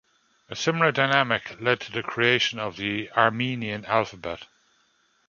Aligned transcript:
A 0.49 0.55
similar 0.55 0.91
dynamic 0.91 1.61
led 1.61 1.79
to 1.81 1.91
the 1.91 2.01
creation 2.01 2.57
of 2.57 2.75
the 2.75 3.11
Armenian 3.11 3.85
alphabet. 3.85 4.47